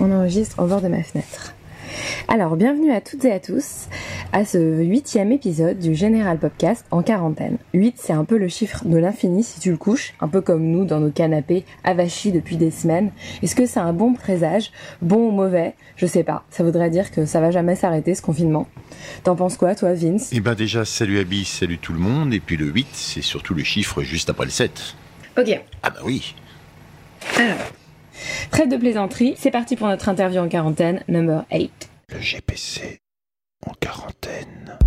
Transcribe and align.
On 0.00 0.12
enregistre 0.12 0.62
au 0.62 0.66
bord 0.66 0.80
de 0.80 0.88
ma 0.88 1.02
fenêtre. 1.02 1.54
Alors, 2.28 2.56
bienvenue 2.56 2.92
à 2.92 3.00
toutes 3.00 3.24
et 3.24 3.32
à 3.32 3.40
tous 3.40 3.86
à 4.32 4.44
ce 4.44 4.58
huitième 4.82 5.32
épisode 5.32 5.78
du 5.78 5.94
Général 5.94 6.38
Podcast 6.38 6.84
en 6.90 7.02
quarantaine. 7.02 7.58
8, 7.74 7.94
c'est 7.96 8.12
un 8.12 8.24
peu 8.24 8.36
le 8.36 8.48
chiffre 8.48 8.84
de 8.84 8.96
l'infini 8.96 9.42
si 9.42 9.60
tu 9.60 9.70
le 9.70 9.76
couches, 9.76 10.14
un 10.20 10.28
peu 10.28 10.40
comme 10.40 10.64
nous 10.64 10.84
dans 10.84 11.00
nos 11.00 11.10
canapés 11.10 11.64
avachis 11.84 12.32
depuis 12.32 12.56
des 12.56 12.70
semaines. 12.70 13.10
Est-ce 13.42 13.56
que 13.56 13.66
c'est 13.66 13.80
un 13.80 13.92
bon 13.92 14.14
présage? 14.14 14.72
Bon 15.02 15.28
ou 15.28 15.30
mauvais? 15.30 15.74
Je 15.96 16.06
sais 16.06 16.24
pas. 16.24 16.44
Ça 16.50 16.62
voudrait 16.64 16.90
dire 16.90 17.10
que 17.10 17.24
ça 17.24 17.40
va 17.40 17.50
jamais 17.50 17.76
s'arrêter 17.76 18.14
ce 18.14 18.22
confinement. 18.22 18.68
T'en 19.24 19.36
penses 19.36 19.56
quoi, 19.56 19.74
toi, 19.74 19.94
Vince? 19.94 20.30
Eh 20.32 20.40
ben 20.40 20.54
déjà, 20.54 20.84
salut 20.84 21.18
Abby, 21.18 21.44
salut 21.44 21.78
tout 21.78 21.92
le 21.92 22.00
monde. 22.00 22.34
Et 22.34 22.40
puis 22.40 22.56
le 22.56 22.66
8, 22.66 22.86
c'est 22.92 23.22
surtout 23.22 23.54
le 23.54 23.64
chiffre 23.64 24.02
juste 24.02 24.28
après 24.30 24.44
le 24.44 24.50
7. 24.50 24.96
Ok. 25.38 25.60
Ah 25.82 25.90
bah 25.90 26.00
oui. 26.04 26.34
Alors, 27.36 27.56
trêve 28.50 28.68
de 28.68 28.76
plaisanterie, 28.76 29.34
c'est 29.36 29.50
parti 29.50 29.76
pour 29.76 29.88
notre 29.88 30.08
interview 30.08 30.40
en 30.40 30.48
quarantaine, 30.48 31.02
number 31.08 31.44
8. 31.52 31.88
Le 32.12 32.20
GPC 32.20 33.00
en 33.66 33.72
quarantaine. 33.80 34.78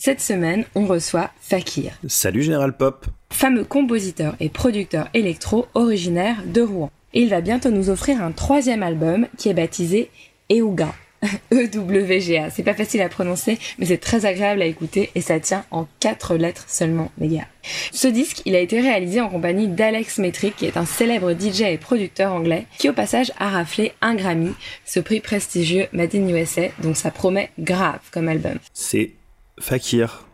Cette 0.00 0.20
semaine, 0.20 0.64
on 0.76 0.86
reçoit 0.86 1.32
Fakir, 1.40 1.98
Salut 2.06 2.44
Général 2.44 2.76
Pop. 2.76 3.06
fameux 3.30 3.64
compositeur 3.64 4.36
et 4.38 4.48
producteur 4.48 5.08
électro 5.12 5.66
originaire 5.74 6.36
de 6.46 6.62
Rouen. 6.62 6.92
Et 7.14 7.22
il 7.22 7.30
va 7.30 7.40
bientôt 7.40 7.70
nous 7.70 7.90
offrir 7.90 8.22
un 8.22 8.30
troisième 8.30 8.84
album 8.84 9.26
qui 9.36 9.48
est 9.48 9.54
baptisé 9.54 10.08
Euga. 10.52 10.94
E-W-G-A. 11.52 12.50
C'est 12.50 12.62
pas 12.62 12.74
facile 12.74 13.00
à 13.02 13.08
prononcer, 13.08 13.58
mais 13.80 13.86
c'est 13.86 13.98
très 13.98 14.24
agréable 14.24 14.62
à 14.62 14.66
écouter 14.66 15.10
et 15.16 15.20
ça 15.20 15.40
tient 15.40 15.64
en 15.72 15.88
quatre 15.98 16.36
lettres 16.36 16.66
seulement, 16.68 17.10
les 17.18 17.26
gars. 17.26 17.48
Ce 17.90 18.06
disque, 18.06 18.42
il 18.44 18.54
a 18.54 18.60
été 18.60 18.80
réalisé 18.80 19.20
en 19.20 19.28
compagnie 19.28 19.66
d'Alex 19.66 20.18
Metric, 20.18 20.54
qui 20.54 20.66
est 20.66 20.76
un 20.76 20.86
célèbre 20.86 21.32
DJ 21.32 21.62
et 21.62 21.76
producteur 21.76 22.32
anglais, 22.32 22.66
qui 22.78 22.88
au 22.88 22.92
passage 22.92 23.32
a 23.40 23.48
raflé 23.48 23.90
un 24.00 24.14
Grammy, 24.14 24.54
ce 24.84 25.00
prix 25.00 25.18
prestigieux 25.18 25.88
Made 25.92 26.14
in 26.14 26.28
USA, 26.28 26.68
donc 26.84 26.96
ça 26.96 27.10
promet 27.10 27.50
grave 27.58 27.98
comme 28.12 28.28
album. 28.28 28.58
C'est 28.72 29.17
Fakir 29.60 30.26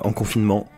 en 0.00 0.12
confinement. 0.12 0.68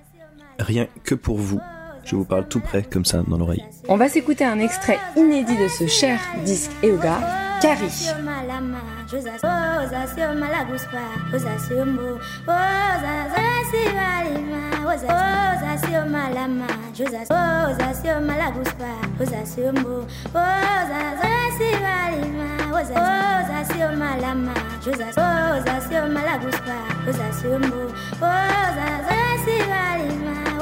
Rien 0.59 0.87
que 1.05 1.15
pour 1.15 1.39
vous. 1.39 1.61
Je 2.09 2.17
vous 2.17 2.25
parle 2.25 2.49
tout 2.49 2.61
près 2.61 2.83
comme 2.83 3.05
ça 3.05 3.23
dans 3.27 3.37
l'oreille. 3.37 3.63
On 3.87 3.99
va 3.99 4.09
s'écouter 4.09 4.43
un 4.43 4.59
extrait 4.61 4.99
inédit 5.15 5.57
de 5.59 5.69
ce 5.69 5.87
cher 5.87 6.19
disque 6.43 6.71
Euga, 6.83 7.19
Carrie. 7.61 8.09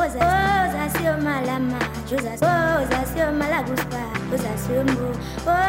ozasioma 0.07 1.41
la 1.41 1.59
match 1.59 2.13
ozasioma 2.13 3.49
la 3.49 3.63
guspa 3.63 4.03
oh, 5.47 5.63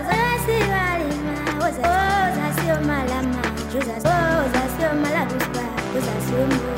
ozasiwa 0.00 0.84
lima 1.02 1.36
ozasioma 1.66 2.96
la 3.10 3.22
match 3.22 3.74
ozasioma 3.74 5.08
la 5.10 5.22
oh, 5.22 5.98
ozasiombo 5.98 6.72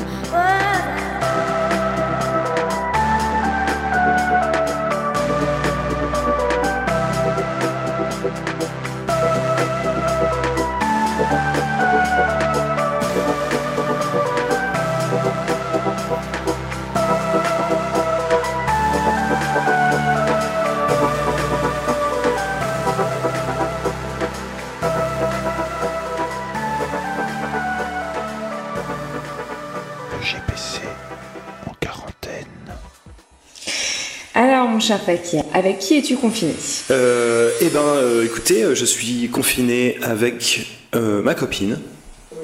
cher 34.85 35.01
Fakir, 35.01 35.43
avec 35.53 35.79
qui 35.79 35.97
es-tu 35.97 36.15
confiné? 36.15 36.53
Euh, 36.91 37.49
eh 37.59 37.69
ben, 37.69 37.79
euh, 37.79 38.23
écoutez, 38.23 38.63
euh, 38.63 38.75
je 38.75 38.85
suis 38.85 39.29
confiné 39.29 39.97
avec 40.03 40.67
euh, 40.93 41.23
ma 41.23 41.33
copine 41.33 41.79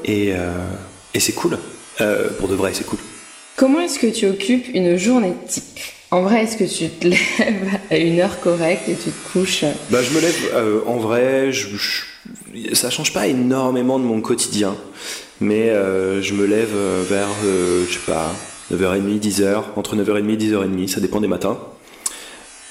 et, 0.05 0.31
et 1.13 1.19
c'est 1.19 1.33
cool. 1.33 1.57
Pour 2.39 2.47
de 2.47 2.55
vrai, 2.55 2.71
c'est 2.73 2.85
cool. 2.85 2.97
Comment 3.55 3.79
est-ce 3.81 3.99
que 3.99 4.07
tu 4.07 4.25
occupes 4.27 4.65
une 4.73 4.97
journée 4.97 5.33
type? 5.47 5.79
En 6.09 6.23
vrai, 6.23 6.43
est-ce 6.43 6.57
que 6.57 6.63
tu 6.63 6.89
te 6.89 7.07
lèves 7.09 7.69
à 7.91 7.97
une 7.97 8.19
heure 8.19 8.39
correcte 8.39 8.89
et 8.89 8.95
tu 8.95 9.11
te 9.11 9.31
couches? 9.31 9.63
Bah, 9.91 9.99
je 10.01 10.09
me 10.15 10.19
lève 10.19 10.83
en 10.87 10.97
vrai. 10.97 11.51
Je, 11.51 11.67
je- 11.77 12.73
ça 12.73 12.89
change 12.89 13.13
pas 13.13 13.27
énormément 13.27 13.99
de 13.99 14.03
mon 14.05 14.19
quotidien, 14.21 14.75
mais 15.39 15.67
je 15.67 16.33
me 16.33 16.45
lève 16.47 16.73
vers, 17.07 17.29
je 17.87 17.93
sais 17.93 17.99
pas, 18.07 18.33
9h30, 18.73 19.19
10h, 19.19 19.63
entre 19.75 19.95
9h30 19.95 20.31
et 20.33 20.37
10h30, 20.37 20.87
ça 20.87 20.99
dépend 20.99 21.21
des 21.21 21.27
matins. 21.27 21.59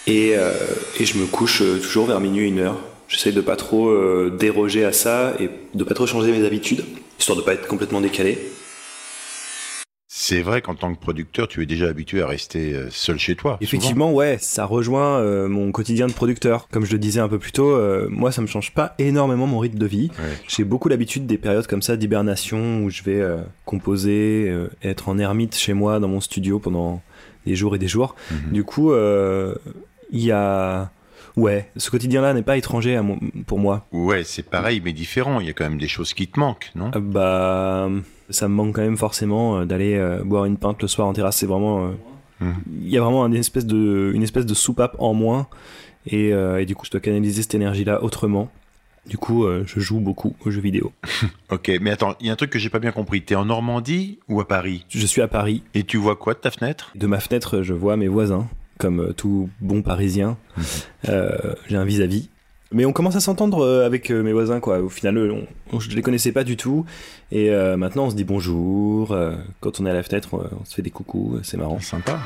Et, 0.06 0.32
euh, 0.36 0.52
et 0.98 1.04
je 1.04 1.18
me 1.18 1.26
couche 1.26 1.62
euh, 1.62 1.78
toujours 1.78 2.06
vers 2.06 2.20
minuit, 2.20 2.48
une 2.48 2.58
heure. 2.58 2.78
J'essaie 3.08 3.32
de 3.32 3.40
pas 3.40 3.56
trop 3.56 3.88
euh, 3.88 4.34
déroger 4.38 4.84
à 4.84 4.92
ça 4.92 5.34
et 5.40 5.50
de 5.74 5.84
pas 5.84 5.94
trop 5.94 6.06
changer 6.06 6.32
mes 6.32 6.44
habitudes, 6.46 6.84
histoire 7.18 7.36
de 7.36 7.42
pas 7.42 7.54
être 7.54 7.66
complètement 7.66 8.00
décalé. 8.00 8.38
C'est 10.12 10.42
vrai 10.42 10.60
qu'en 10.60 10.74
tant 10.74 10.92
que 10.92 11.00
producteur, 11.00 11.48
tu 11.48 11.62
es 11.62 11.66
déjà 11.66 11.86
habitué 11.86 12.20
à 12.20 12.26
rester 12.26 12.76
seul 12.90 13.18
chez 13.18 13.36
toi. 13.36 13.58
Effectivement, 13.60 14.12
ouais, 14.12 14.38
ça 14.40 14.64
rejoint 14.64 15.18
euh, 15.18 15.48
mon 15.48 15.72
quotidien 15.72 16.08
de 16.08 16.12
producteur. 16.12 16.68
Comme 16.68 16.84
je 16.84 16.92
le 16.92 16.98
disais 16.98 17.20
un 17.20 17.28
peu 17.28 17.38
plus 17.38 17.52
tôt, 17.52 17.70
euh, 17.70 18.06
moi, 18.10 18.30
ça 18.30 18.42
me 18.42 18.46
change 18.46 18.72
pas 18.72 18.94
énormément 18.98 19.46
mon 19.46 19.58
rythme 19.60 19.78
de 19.78 19.86
vie. 19.86 20.10
souvent. 20.14 20.28
Ouais. 20.28 20.34
J'ai 20.48 20.64
beaucoup 20.64 20.88
l'habitude 20.88 21.26
des 21.26 21.38
périodes 21.38 21.66
comme 21.68 21.80
ça 21.80 21.96
d'hibernation 21.96 22.82
où 22.82 22.90
je 22.90 23.02
vais 23.02 23.20
euh, 23.20 23.38
composer, 23.64 24.46
euh, 24.48 24.68
être 24.82 25.08
en 25.08 25.16
ermite 25.18 25.56
chez 25.56 25.74
moi 25.74 26.00
dans 26.00 26.08
mon 26.08 26.20
studio 26.20 26.58
pendant 26.58 27.02
des 27.46 27.54
jours 27.54 27.74
et 27.76 27.78
des 27.78 27.88
jours. 27.88 28.14
Mhm. 28.30 28.52
Du 28.52 28.64
coup, 28.64 28.92
euh, 28.92 29.54
il 30.12 30.20
y 30.24 30.32
a... 30.32 30.90
Ouais, 31.36 31.70
ce 31.76 31.90
quotidien-là 31.90 32.34
n'est 32.34 32.42
pas 32.42 32.56
étranger 32.56 32.96
à 32.96 33.02
mon- 33.02 33.18
pour 33.46 33.58
moi. 33.58 33.86
Ouais, 33.92 34.24
c'est 34.24 34.42
pareil, 34.42 34.82
mais 34.84 34.92
différent. 34.92 35.40
Il 35.40 35.46
y 35.46 35.50
a 35.50 35.52
quand 35.52 35.64
même 35.64 35.78
des 35.78 35.88
choses 35.88 36.12
qui 36.12 36.26
te 36.26 36.38
manquent, 36.40 36.70
non? 36.74 36.90
Euh, 36.96 37.00
bah, 37.00 37.88
ça 38.30 38.48
me 38.48 38.54
manque 38.54 38.74
quand 38.74 38.82
même 38.82 38.96
forcément 38.96 39.58
euh, 39.60 39.64
d'aller 39.64 39.94
euh, 39.96 40.22
boire 40.24 40.44
une 40.44 40.56
pinte 40.56 40.82
le 40.82 40.88
soir 40.88 41.06
en 41.08 41.12
terrasse. 41.12 41.36
C'est 41.38 41.46
vraiment... 41.46 41.86
euh, 41.86 41.90
Mhm. 42.42 42.54
Il 42.84 42.88
y 42.88 42.96
a 42.96 43.02
vraiment 43.02 43.26
une 43.26 43.34
espèce 43.34 43.66
de, 43.66 44.12
une 44.14 44.22
espèce 44.22 44.46
de 44.46 44.54
soupape 44.54 44.96
en 44.98 45.12
moins. 45.12 45.46
Et, 46.06 46.32
euh, 46.32 46.58
et 46.62 46.64
du 46.64 46.74
coup, 46.74 46.86
je 46.86 46.90
dois 46.90 47.00
canaliser 47.00 47.42
cette 47.42 47.54
énergie-là 47.54 48.02
autrement. 48.02 48.50
Du 49.06 49.18
coup, 49.18 49.44
euh, 49.44 49.62
je 49.66 49.78
joue 49.78 50.00
beaucoup 50.00 50.34
aux 50.46 50.50
jeux 50.50 50.62
vidéo. 50.62 50.90
Ok, 51.50 51.70
mais 51.82 51.90
attends, 51.90 52.14
il 52.20 52.28
y 52.28 52.30
a 52.30 52.32
un 52.32 52.36
truc 52.36 52.48
que 52.50 52.58
j'ai 52.58 52.70
pas 52.70 52.78
bien 52.78 52.92
compris. 52.92 53.20
T'es 53.22 53.34
en 53.34 53.44
Normandie 53.44 54.20
ou 54.28 54.40
à 54.40 54.48
Paris? 54.48 54.86
Je 54.88 55.04
suis 55.04 55.20
à 55.20 55.28
Paris. 55.28 55.62
Et 55.74 55.82
tu 55.84 55.96
vois 55.98 56.16
quoi 56.16 56.32
de 56.32 56.38
ta 56.38 56.50
fenêtre? 56.50 56.92
De 56.94 57.06
ma 57.06 57.20
fenêtre, 57.20 57.60
je 57.62 57.74
vois 57.74 57.96
mes 57.98 58.08
voisins, 58.08 58.48
comme 58.80 59.00
euh, 59.00 59.12
tout 59.12 59.48
bon 59.60 59.82
Parisien. 59.82 60.36
Mhm. 60.56 60.64
Euh, 61.10 61.54
J'ai 61.68 61.76
un 61.76 61.84
vis-à-vis 61.84 62.28
Mais 62.72 62.84
on 62.84 62.92
commence 62.92 63.14
à 63.16 63.20
s'entendre 63.20 63.64
euh, 63.64 63.86
avec 63.86 64.10
mes 64.10 64.32
voisins, 64.32 64.58
quoi. 64.60 64.80
Au 64.80 64.88
final, 64.88 65.16
on, 65.30 65.46
on- 65.76 65.80
je 65.80 65.90
les 65.90 66.02
connaissais 66.02 66.32
pas 66.32 66.42
du 66.44 66.56
tout. 66.56 66.84
Et 67.30 67.50
euh, 67.50 67.76
maintenant, 67.76 68.06
on 68.06 68.10
se 68.10 68.16
dit 68.16 68.24
bonjour. 68.24 69.16
quand 69.60 69.80
on 69.80 69.86
est 69.86 69.90
à 69.90 69.94
la 69.94 70.02
fenêtre, 70.02 70.30
on, 70.32 70.38
on 70.60 70.64
se 70.64 70.74
fait 70.74 70.82
des 70.82 70.90
coucous. 70.90 71.38
C'est 71.42 71.56
marrant. 71.56 71.78
Sympa. 71.80 72.18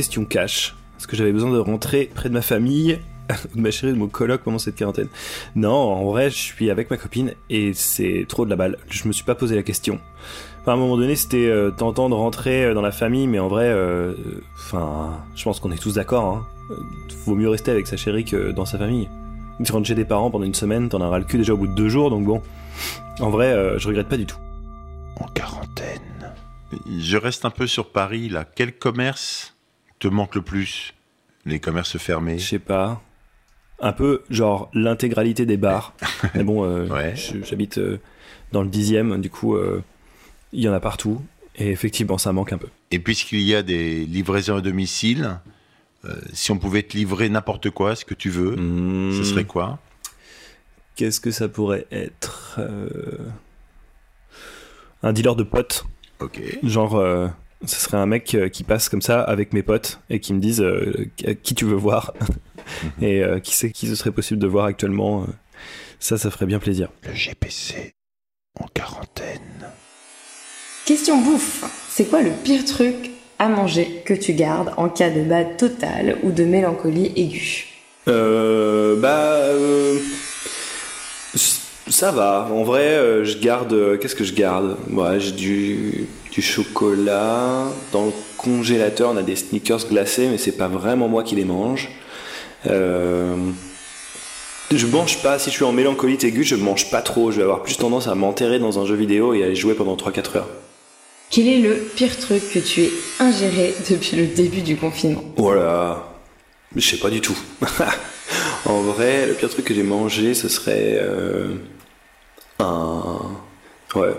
Question 0.00 0.24
cash. 0.24 0.74
Est-ce 0.96 1.06
que 1.06 1.14
j'avais 1.14 1.30
besoin 1.30 1.52
de 1.52 1.58
rentrer 1.58 2.10
près 2.14 2.30
de 2.30 2.32
ma 2.32 2.40
famille, 2.40 2.98
de 3.54 3.60
ma 3.60 3.70
chérie, 3.70 3.92
de 3.92 3.98
mon 3.98 4.08
coloc 4.08 4.40
pendant 4.40 4.58
cette 4.58 4.76
quarantaine 4.76 5.08
Non, 5.56 5.74
en 5.74 6.06
vrai, 6.06 6.30
je 6.30 6.36
suis 6.36 6.70
avec 6.70 6.90
ma 6.90 6.96
copine 6.96 7.34
et 7.50 7.74
c'est 7.74 8.24
trop 8.26 8.46
de 8.46 8.50
la 8.50 8.56
balle. 8.56 8.78
Je 8.88 9.06
me 9.06 9.12
suis 9.12 9.24
pas 9.24 9.34
posé 9.34 9.56
la 9.56 9.62
question. 9.62 10.00
Enfin, 10.62 10.72
à 10.72 10.74
un 10.76 10.78
moment 10.78 10.96
donné, 10.96 11.16
c'était 11.16 11.48
euh, 11.48 11.70
tentant 11.70 12.08
de 12.08 12.14
rentrer 12.14 12.64
euh, 12.64 12.72
dans 12.72 12.80
la 12.80 12.92
famille, 12.92 13.26
mais 13.26 13.40
en 13.40 13.48
vrai, 13.48 13.66
euh, 13.66 14.14
enfin, 14.54 15.22
je 15.36 15.44
pense 15.44 15.60
qu'on 15.60 15.70
est 15.70 15.76
tous 15.76 15.96
d'accord. 15.96 16.24
Hein. 16.24 16.46
Vaut 17.26 17.34
mieux 17.34 17.50
rester 17.50 17.70
avec 17.70 17.86
sa 17.86 17.98
chérie 17.98 18.24
que 18.24 18.52
dans 18.52 18.64
sa 18.64 18.78
famille. 18.78 19.06
Tu 19.62 19.70
rentres 19.70 19.86
chez 19.86 19.96
tes 19.96 20.06
parents 20.06 20.30
pendant 20.30 20.46
une 20.46 20.54
semaine, 20.54 20.88
t'en 20.88 21.02
auras 21.02 21.18
le 21.18 21.26
cul 21.26 21.36
déjà 21.36 21.52
au 21.52 21.58
bout 21.58 21.66
de 21.66 21.74
deux 21.74 21.90
jours, 21.90 22.08
donc 22.08 22.24
bon. 22.24 22.40
En 23.20 23.28
vrai, 23.28 23.52
euh, 23.52 23.78
je 23.78 23.86
regrette 23.86 24.08
pas 24.08 24.16
du 24.16 24.24
tout. 24.24 24.38
En 25.20 25.26
quarantaine. 25.26 26.32
Je 26.88 27.18
reste 27.18 27.44
un 27.44 27.50
peu 27.50 27.66
sur 27.66 27.92
Paris, 27.92 28.30
là. 28.30 28.46
Quel 28.46 28.78
commerce 28.78 29.59
te 30.00 30.08
manque 30.08 30.34
le 30.34 30.42
plus 30.42 30.94
Les 31.46 31.60
commerces 31.60 31.96
fermés? 31.98 32.38
Je 32.38 32.46
sais 32.48 32.58
pas. 32.58 33.00
Un 33.80 33.92
peu 33.92 34.22
genre 34.28 34.68
l'intégralité 34.74 35.46
des 35.46 35.56
bars. 35.56 35.94
Mais 36.34 36.42
bon, 36.44 36.64
euh, 36.64 36.86
Ouais. 36.88 37.14
j'habite 37.44 37.78
euh, 37.78 37.98
dans 38.52 38.62
le 38.62 38.68
dixième, 38.68 39.20
du 39.20 39.30
coup, 39.30 39.54
euh, 39.56 39.82
il 40.52 40.60
y 40.60 40.68
en 40.68 40.72
a 40.72 40.80
partout. 40.80 41.22
Et 41.56 41.70
effectivement, 41.70 42.18
ça 42.18 42.32
manque 42.32 42.52
un 42.52 42.58
peu. 42.58 42.68
Et 42.90 42.98
puisqu'il 42.98 43.40
y 43.40 43.54
a 43.54 43.62
des 43.62 44.04
livraisons 44.04 44.56
à 44.56 44.60
domicile, 44.60 45.38
si 46.32 46.50
on 46.50 46.58
pouvait 46.58 46.82
te 46.82 46.96
livrer 46.96 47.28
n'importe 47.28 47.68
quoi, 47.70 47.94
ce 47.94 48.04
que 48.06 48.14
tu 48.14 48.30
veux, 48.30 48.56
Hmm. 48.56 49.12
ce 49.12 49.24
serait 49.24 49.44
quoi? 49.44 49.78
Qu'est-ce 50.96 51.20
que 51.20 51.30
ça 51.30 51.48
pourrait 51.48 51.86
être 51.90 52.60
Un 55.02 55.12
dealer 55.12 55.36
de 55.36 55.42
potes. 55.42 55.84
Ok. 56.20 56.40
Genre, 56.62 57.30
ce 57.64 57.76
serait 57.76 57.98
un 57.98 58.06
mec 58.06 58.34
euh, 58.34 58.48
qui 58.48 58.64
passe 58.64 58.88
comme 58.88 59.02
ça 59.02 59.20
avec 59.20 59.52
mes 59.52 59.62
potes 59.62 60.00
et 60.08 60.20
qui 60.20 60.32
me 60.32 60.40
disent 60.40 60.62
euh, 60.62 61.10
qui 61.42 61.54
tu 61.54 61.64
veux 61.64 61.76
voir 61.76 62.14
et 63.02 63.22
euh, 63.22 63.40
qui 63.40 63.54
sait 63.54 63.70
qui 63.70 63.86
ce 63.86 63.94
serait 63.94 64.12
possible 64.12 64.40
de 64.40 64.46
voir 64.46 64.66
actuellement. 64.66 65.26
Ça, 65.98 66.16
ça 66.16 66.30
ferait 66.30 66.46
bien 66.46 66.58
plaisir. 66.58 66.88
Le 67.06 67.14
GPC 67.14 67.92
en 68.58 68.66
quarantaine. 68.68 69.68
Question 70.86 71.20
bouffe. 71.20 71.64
C'est 71.88 72.08
quoi 72.08 72.22
le 72.22 72.30
pire 72.30 72.64
truc 72.64 73.10
à 73.38 73.48
manger 73.48 74.02
que 74.04 74.14
tu 74.14 74.32
gardes 74.32 74.72
en 74.76 74.88
cas 74.88 75.10
de 75.10 75.22
bad 75.22 75.56
total 75.56 76.18
ou 76.22 76.30
de 76.30 76.44
mélancolie 76.44 77.12
aiguë? 77.16 77.66
Euh, 78.08 78.98
bah, 79.00 79.34
euh, 79.34 79.98
ça 81.90 82.10
va. 82.10 82.48
En 82.52 82.62
vrai, 82.64 82.82
euh, 82.94 83.24
je 83.24 83.38
garde. 83.38 83.72
euh, 83.72 83.96
Qu'est-ce 83.96 84.14
que 84.14 84.24
je 84.24 84.34
garde? 84.34 84.76
Ouais, 84.90 85.20
j'ai 85.20 85.32
du, 85.32 86.06
du 86.32 86.42
chocolat. 86.42 87.64
Dans 87.92 88.06
le 88.06 88.12
congélateur, 88.36 89.10
on 89.12 89.16
a 89.16 89.22
des 89.22 89.36
sneakers 89.36 89.86
glacés, 89.88 90.28
mais 90.28 90.38
c'est 90.38 90.52
pas 90.56 90.68
vraiment 90.68 91.08
moi 91.08 91.22
qui 91.22 91.34
les 91.36 91.44
mange. 91.44 91.88
Euh, 92.66 93.34
je 94.72 94.86
mange 94.86 95.22
pas. 95.22 95.38
Si 95.38 95.50
je 95.50 95.56
suis 95.56 95.64
en 95.64 95.72
mélancolie 95.72 96.18
aiguë, 96.22 96.44
je 96.44 96.56
mange 96.56 96.90
pas 96.90 97.02
trop. 97.02 97.30
Je 97.30 97.36
vais 97.38 97.42
avoir 97.42 97.62
plus 97.62 97.76
tendance 97.76 98.06
à 98.08 98.14
m'enterrer 98.14 98.58
dans 98.58 98.78
un 98.78 98.86
jeu 98.86 98.94
vidéo 98.94 99.34
et 99.34 99.42
à 99.44 99.48
y 99.48 99.56
jouer 99.56 99.74
pendant 99.74 99.96
3-4 99.96 100.36
heures. 100.38 100.48
Quel 101.30 101.46
est 101.46 101.58
le 101.60 101.74
pire 101.94 102.16
truc 102.18 102.42
que 102.52 102.58
tu 102.58 102.82
aies 102.82 102.90
ingéré 103.20 103.72
depuis 103.88 104.16
le 104.16 104.26
début 104.26 104.62
du 104.62 104.76
confinement? 104.76 105.22
Voilà. 105.36 106.04
Je 106.74 106.80
sais 106.80 106.96
pas 106.98 107.10
du 107.10 107.20
tout. 107.20 107.36
en 108.66 108.80
vrai, 108.82 109.26
le 109.26 109.34
pire 109.34 109.48
truc 109.48 109.64
que 109.64 109.74
j'ai 109.74 109.82
mangé, 109.84 110.34
ce 110.34 110.48
serait 110.48 110.98
euh, 111.00 111.54
un. 112.60 113.98
Ouais. 113.98 114.14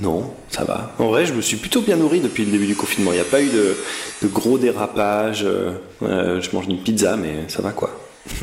Non, 0.00 0.32
ça 0.48 0.64
va. 0.64 0.94
En 0.98 1.08
vrai, 1.08 1.26
je 1.26 1.32
me 1.32 1.40
suis 1.40 1.56
plutôt 1.56 1.80
bien 1.80 1.96
nourri 1.96 2.18
depuis 2.20 2.44
le 2.44 2.50
début 2.50 2.66
du 2.66 2.74
confinement. 2.74 3.12
Il 3.12 3.16
n'y 3.16 3.20
a 3.20 3.24
pas 3.24 3.40
eu 3.40 3.48
de, 3.48 3.76
de 4.22 4.28
gros 4.28 4.58
dérapages. 4.58 5.44
euh, 5.44 5.72
euh, 6.02 6.40
je 6.40 6.50
mange 6.56 6.66
une 6.66 6.82
pizza, 6.82 7.16
mais 7.16 7.44
ça 7.48 7.62
va 7.62 7.70
quoi. 7.70 7.90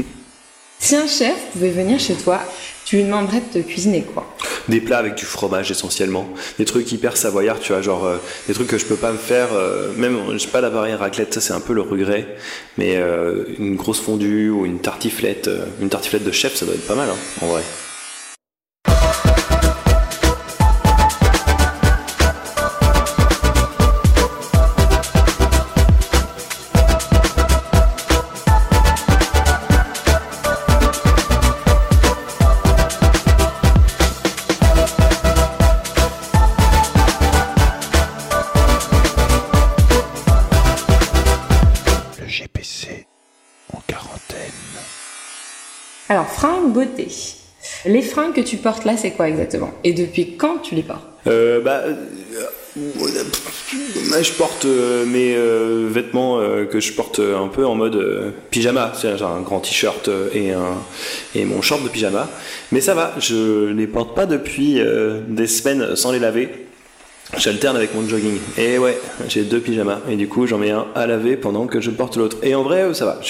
Si 0.82 0.96
un 0.96 1.08
chef 1.08 1.36
pouvait 1.52 1.72
venir 1.72 2.00
chez 2.00 2.14
toi, 2.14 2.40
tu 2.86 2.96
lui 2.96 3.04
demanderais 3.04 3.42
de 3.54 3.60
te 3.62 3.68
cuisiner 3.68 4.02
quoi 4.02 4.26
Des 4.70 4.80
plats 4.80 5.00
avec 5.00 5.16
du 5.16 5.26
fromage 5.26 5.70
essentiellement. 5.72 6.26
Des 6.58 6.64
trucs 6.64 6.90
hyper 6.94 7.18
savoyards, 7.18 7.60
tu 7.60 7.74
vois, 7.74 7.82
genre 7.82 8.06
euh, 8.06 8.16
des 8.48 8.54
trucs 8.54 8.68
que 8.68 8.78
je 8.78 8.86
peux 8.86 8.96
pas 8.96 9.12
me 9.12 9.18
faire. 9.18 9.50
euh, 9.52 9.92
même, 9.98 10.18
je 10.32 10.38
sais 10.38 10.48
pas, 10.48 10.62
la 10.62 10.70
barrière 10.70 11.00
raclette, 11.00 11.34
ça 11.34 11.42
c'est 11.42 11.52
un 11.52 11.60
peu 11.60 11.74
le 11.74 11.82
regret. 11.82 12.38
Mais 12.78 12.96
une 13.58 13.76
grosse 13.76 14.00
fondue 14.00 14.50
ou 14.52 14.66
une 14.66 14.80
tartiflette, 14.80 15.50
une 15.82 15.90
tartiflette 15.90 16.24
de 16.24 16.32
chef, 16.32 16.56
ça 16.56 16.66
doit 16.66 16.76
être 16.76 16.88
pas 16.88 16.96
mal, 16.96 17.10
hein, 17.10 17.18
en 17.42 17.48
vrai. 17.48 17.62
Les 47.86 48.02
fringues 48.02 48.34
que 48.34 48.42
tu 48.42 48.58
portes 48.58 48.86
là, 48.86 48.98
c'est 48.98 49.12
quoi 49.12 49.28
exactement? 49.28 49.72
Et 49.84 49.94
depuis 49.94 50.36
quand 50.38 50.60
tu 50.60 50.76
les 50.76 50.84
portes? 50.84 51.04
Euh, 51.28 51.60
bah, 51.60 51.84
euh, 51.86 51.96
je 54.22 54.32
porte 54.34 54.64
euh, 54.66 55.06
mes 55.06 55.36
euh, 55.36 55.88
vêtements 55.90 56.40
que 56.72 56.80
je 56.80 56.94
porte 56.94 57.20
un 57.20 57.48
peu 57.48 57.66
en 57.66 57.76
mode 57.76 58.34
pyjama, 58.50 58.94
c'est 58.96 59.18
genre 59.18 59.32
un 59.32 59.42
grand 59.42 59.60
t-shirt 59.60 60.10
et 60.34 61.46
mon 61.46 61.62
short 61.62 61.84
de 61.84 61.90
pyjama. 61.90 62.30
Mais 62.72 62.82
ça 62.82 62.94
va, 62.94 63.14
je 63.20 63.68
les 63.72 63.88
porte 63.88 64.16
pas 64.16 64.26
depuis 64.26 64.80
des 65.28 65.48
semaines 65.48 65.96
sans 65.96 66.12
les 66.12 66.20
laver. 66.20 66.68
J'alterne 67.38 67.76
avec 67.76 67.94
mon 67.94 68.08
jogging. 68.08 68.40
Et 68.58 68.80
ouais, 68.80 68.98
j'ai 69.28 69.44
deux 69.44 69.60
pyjamas 69.60 70.00
et 70.10 70.16
du 70.16 70.28
coup 70.28 70.48
j'en 70.48 70.58
mets 70.58 70.72
un 70.72 70.88
à 70.96 71.06
laver 71.06 71.38
pendant 71.38 71.68
que 71.68 71.80
je 71.80 71.92
porte 71.92 72.18
l'autre. 72.18 72.38
Et 72.42 72.56
en 72.56 72.64
vrai, 72.64 72.92
ça 72.94 73.06
va. 73.06 73.22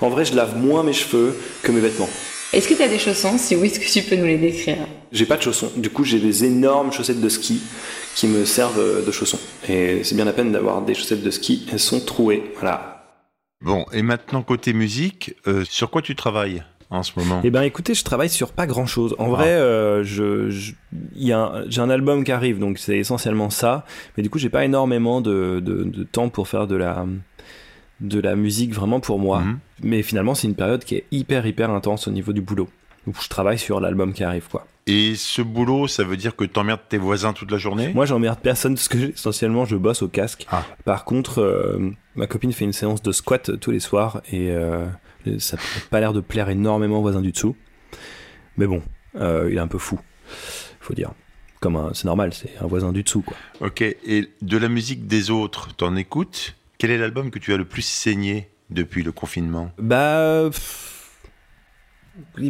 En 0.00 0.08
vrai, 0.08 0.24
je 0.24 0.36
lave 0.36 0.56
moins 0.56 0.84
mes 0.84 0.92
cheveux 0.92 1.34
que 1.62 1.72
mes 1.72 1.80
vêtements. 1.80 2.10
Est-ce 2.52 2.68
que 2.68 2.74
tu 2.74 2.82
as 2.82 2.88
des 2.88 2.98
chaussons 2.98 3.38
Si 3.38 3.56
oui, 3.56 3.68
est-ce 3.68 3.80
que 3.80 3.90
tu 4.00 4.02
peux 4.06 4.16
nous 4.16 4.26
les 4.26 4.36
décrire 4.36 4.76
J'ai 5.10 5.24
pas 5.24 5.36
de 5.38 5.42
chaussons. 5.42 5.70
Du 5.76 5.88
coup, 5.88 6.04
j'ai 6.04 6.18
des 6.20 6.44
énormes 6.44 6.92
chaussettes 6.92 7.20
de 7.20 7.28
ski 7.30 7.62
qui 8.14 8.26
me 8.26 8.44
servent 8.44 8.78
euh, 8.78 9.04
de 9.06 9.10
chaussons. 9.10 9.38
Et 9.68 10.04
c'est 10.04 10.14
bien 10.14 10.26
la 10.26 10.34
peine 10.34 10.52
d'avoir 10.52 10.82
des 10.82 10.92
chaussettes 10.94 11.22
de 11.22 11.30
ski. 11.30 11.66
Elles 11.72 11.78
sont 11.78 12.00
trouées. 12.00 12.52
Voilà. 12.60 13.06
Bon, 13.62 13.86
et 13.92 14.02
maintenant 14.02 14.42
côté 14.42 14.74
musique, 14.74 15.34
euh, 15.46 15.64
sur 15.68 15.88
quoi 15.90 16.02
tu 16.02 16.14
travailles 16.14 16.62
en 16.90 17.02
ce 17.02 17.12
moment? 17.16 17.40
Eh 17.42 17.50
ben, 17.50 17.62
écoutez, 17.62 17.94
je 17.94 18.04
travaille 18.04 18.28
sur 18.28 18.50
pas 18.52 18.66
grand 18.66 18.84
chose. 18.86 19.14
En 19.18 19.28
vrai, 19.28 19.48
euh, 19.48 20.04
je, 20.04 20.50
je- 20.50 20.72
il 21.16 21.26
y 21.26 21.32
a 21.32 21.38
un- 21.38 21.70
j'ai 21.70 21.80
un 21.80 21.88
album 21.88 22.22
qui 22.22 22.32
arrive, 22.32 22.58
donc 22.58 22.78
c'est 22.78 22.98
essentiellement 22.98 23.48
ça. 23.48 23.86
Mais 24.16 24.22
du 24.22 24.28
coup, 24.28 24.38
j'ai 24.38 24.50
pas 24.50 24.64
énormément 24.66 25.22
de, 25.22 25.60
de, 25.64 25.84
de 25.84 26.02
temps 26.02 26.28
pour 26.28 26.48
faire 26.48 26.66
de 26.66 26.76
la, 26.76 27.06
de 28.02 28.20
la 28.20 28.36
musique 28.36 28.74
vraiment 28.74 29.00
pour 29.00 29.18
moi. 29.18 29.40
Mhm. 29.40 29.58
Mais 29.82 30.02
finalement, 30.02 30.34
c'est 30.34 30.46
une 30.46 30.54
période 30.54 30.84
qui 30.84 30.96
est 30.96 31.04
hyper, 31.10 31.46
hyper 31.46 31.70
intense 31.70 32.08
au 32.08 32.10
niveau 32.10 32.32
du 32.32 32.42
boulot. 32.42 32.68
Donc, 33.06 33.16
je 33.20 33.28
travaille 33.28 33.58
sur 33.58 33.80
l'album 33.80 34.12
qui 34.12 34.22
arrive, 34.22 34.48
quoi. 34.48 34.66
Et 34.86 35.14
ce 35.14 35.42
boulot, 35.42 35.86
ça 35.86 36.02
veut 36.02 36.16
dire 36.16 36.34
que 36.34 36.44
t'emmerdes 36.44 36.80
tes 36.88 36.98
voisins 36.98 37.32
toute 37.32 37.50
la 37.50 37.58
journée? 37.58 37.92
Moi, 37.94 38.04
j'emmerde 38.04 38.40
personne 38.40 38.74
parce 38.74 38.88
que 38.88 39.12
essentiellement, 39.12 39.64
je 39.64 39.76
bosse 39.76 40.02
au 40.02 40.08
casque. 40.08 40.46
Ah. 40.50 40.64
Par 40.84 41.04
contre, 41.04 41.40
euh, 41.40 41.92
ma 42.16 42.26
copine 42.26 42.52
fait 42.52 42.64
une 42.64 42.72
séance 42.72 43.00
de 43.00 43.12
squat 43.12 43.58
tous 43.60 43.70
les 43.70 43.78
soirs 43.78 44.22
et 44.32 44.50
euh, 44.50 44.84
ça 45.38 45.56
n'a 45.56 45.62
pas 45.90 46.00
l'air 46.00 46.12
de 46.12 46.20
plaire 46.20 46.48
énormément 46.48 46.98
aux 46.98 47.02
voisins 47.02 47.20
du 47.20 47.30
dessous. 47.30 47.56
Mais 48.56 48.66
bon, 48.66 48.82
euh, 49.16 49.48
il 49.50 49.56
est 49.56 49.60
un 49.60 49.68
peu 49.68 49.78
fou, 49.78 50.00
faut 50.80 50.94
dire. 50.94 51.12
Comme 51.60 51.90
c'est 51.94 52.06
normal, 52.06 52.34
c'est 52.34 52.50
un 52.60 52.66
voisin 52.66 52.92
du 52.92 53.04
dessous, 53.04 53.22
quoi. 53.22 53.36
Ok, 53.60 53.82
et 53.82 54.28
de 54.42 54.58
la 54.58 54.68
musique 54.68 55.06
des 55.06 55.30
autres, 55.30 55.76
t'en 55.76 55.94
écoutes? 55.94 56.56
Quel 56.82 56.90
est 56.90 56.98
l'album 56.98 57.30
que 57.30 57.38
tu 57.38 57.52
as 57.52 57.56
le 57.56 57.64
plus 57.64 57.82
saigné 57.82 58.48
depuis 58.68 59.04
le 59.04 59.12
confinement? 59.12 59.70
Bah, 59.78 60.48
pff, 60.50 61.16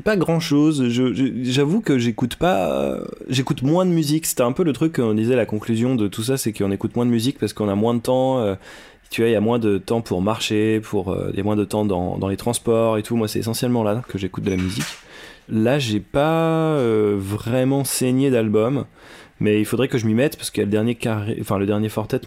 pas 0.02 0.16
grand 0.16 0.40
chose. 0.40 0.88
J'avoue 0.88 1.82
que 1.82 1.98
j'écoute 1.98 2.36
pas, 2.36 2.72
euh, 2.72 3.04
j'écoute 3.28 3.60
moins 3.60 3.84
de 3.84 3.90
musique. 3.90 4.24
C'était 4.24 4.40
un 4.40 4.52
peu 4.52 4.64
le 4.64 4.72
truc 4.72 4.96
qu'on 4.96 5.12
disait 5.12 5.36
la 5.36 5.44
conclusion 5.44 5.96
de 5.96 6.08
tout 6.08 6.22
ça, 6.22 6.38
c'est 6.38 6.54
qu'on 6.54 6.70
écoute 6.70 6.96
moins 6.96 7.04
de 7.04 7.10
musique 7.10 7.38
parce 7.38 7.52
qu'on 7.52 7.68
a 7.68 7.74
moins 7.74 7.92
de 7.92 8.00
temps. 8.00 8.38
euh, 8.38 8.54
tu 9.10 9.20
vois, 9.20 9.28
il 9.28 9.32
y 9.34 9.36
a 9.36 9.42
moins 9.42 9.58
de 9.58 9.76
temps 9.76 10.00
pour 10.00 10.22
marcher, 10.22 10.80
pour, 10.80 11.14
il 11.30 11.36
y 11.36 11.40
a 11.40 11.44
moins 11.44 11.56
de 11.56 11.66
temps 11.66 11.84
dans, 11.84 12.16
dans 12.16 12.28
les 12.28 12.38
transports 12.38 12.96
et 12.96 13.02
tout. 13.02 13.16
Moi, 13.16 13.28
c'est 13.28 13.40
essentiellement 13.40 13.82
là 13.82 14.02
que 14.08 14.16
j'écoute 14.16 14.44
de 14.44 14.50
la 14.50 14.56
musique. 14.56 14.86
Là, 15.50 15.78
j'ai 15.78 16.00
pas 16.00 16.78
vraiment 17.18 17.84
saigné 17.84 18.30
d'album. 18.30 18.86
Mais 19.42 19.58
il 19.58 19.64
faudrait 19.64 19.88
que 19.88 19.98
je 19.98 20.06
m'y 20.06 20.14
mette 20.14 20.36
parce 20.36 20.52
que 20.52 20.60
le 20.60 20.68
dernier 20.68 20.94
carré, 20.94 21.36
enfin 21.40 21.58
le 21.58 21.66
dernier 21.66 21.88
fortet 21.88 22.20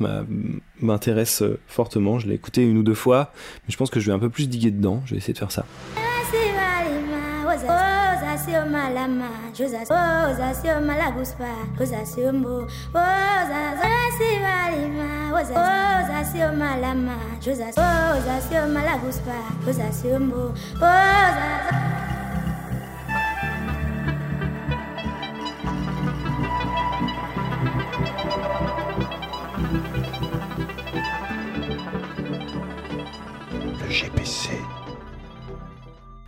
m'intéresse 0.81 1.43
euh, 1.43 1.57
fortement. 1.65 2.19
Je 2.19 2.27
l'ai 2.27 2.35
écouté 2.35 2.61
une 2.61 2.77
ou 2.77 2.83
deux 2.83 2.93
fois, 2.93 3.31
mais 3.63 3.71
je 3.71 3.77
pense 3.77 3.89
que 3.89 4.01
je 4.01 4.07
vais 4.07 4.11
un 4.11 4.19
peu 4.19 4.29
plus 4.29 4.49
diguer 4.49 4.69
dedans. 4.69 5.01
Je 5.05 5.11
vais 5.11 5.19
essayer 5.19 5.33
de 5.33 5.37
faire 5.37 5.49
ça. 5.49 5.65